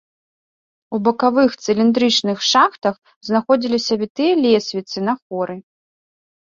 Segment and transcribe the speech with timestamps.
[0.97, 2.95] У бакавых цыліндрычных шахтах
[3.31, 5.55] знаходзіліся вітыя лесвіцы на хоры.